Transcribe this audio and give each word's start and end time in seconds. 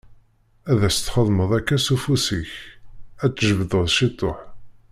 Ad 0.71 0.79
as-txedmeḍ 0.87 1.51
akka 1.57 1.77
s 1.85 1.87
ufus-ik, 1.95 2.51
ad 3.23 3.29
tt-tjebdeḍ 3.33 3.85
ciṭuḥ. 3.97 4.39